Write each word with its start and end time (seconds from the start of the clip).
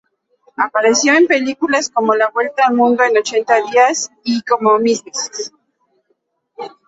Apareció 0.57 1.13
en 1.13 1.27
películas 1.27 1.91
como 1.91 2.15
"La 2.15 2.29
vuelta 2.29 2.65
al 2.65 2.73
mundo 2.73 3.03
en 3.03 3.15
ochenta 3.19 3.61
días" 3.61 4.09
y 4.23 4.41
como 4.41 4.79
Mrs. 4.79 5.51